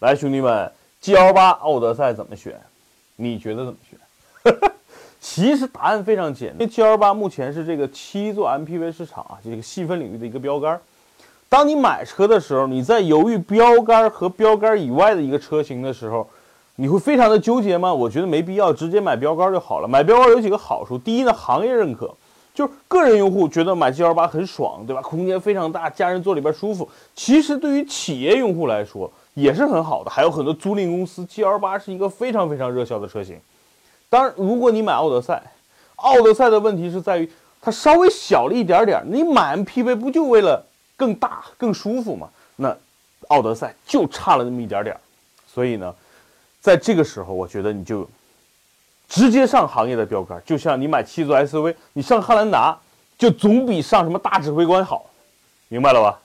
[0.00, 2.60] 来，兄弟们，G L 八奥德赛怎么选？
[3.16, 3.98] 你觉得怎么选？
[5.20, 10.78] 其实答案非常简单，因为 G L 八目前是这个七座 M P V 市场啊这个细分领域的一个标杆。
[11.48, 16.28] 当你买车的时候，你在犹豫标杆和标杆以外的一个车型的时候，
[16.76, 17.94] 你会非常的纠结吗？
[17.94, 19.86] 我觉得没必要，直接买标杆就好了。
[19.86, 22.12] 买标杆有几个好处，第一呢，行业认可，
[22.52, 25.00] 就是个人用户觉得买 G L 八很爽，对吧？
[25.00, 26.88] 空间非常大，家人坐里边舒服。
[27.14, 33.38] 其实对于企业用户来说也是很好的，还有很多租赁公司，G L 八是一个非常非常热销的车型。
[34.08, 35.42] 当然，如果你买奥德赛，
[35.96, 39.02] 奥德赛的问题是在于它稍微小了一点点。
[39.06, 40.64] 你买 MPV 不就为了
[40.96, 42.28] 更大、更舒服吗？
[42.56, 42.76] 那
[43.28, 44.96] 奥德赛就差了那么一点点。
[45.46, 45.92] 所以呢，
[46.60, 48.08] 在这个时候，我觉得你就
[49.08, 52.78] 直接上行业的标杆，就像你买七座 SUV，你上汉兰达
[53.18, 55.06] 就总比上什么大指挥官好，
[55.68, 56.20] 明白了吧？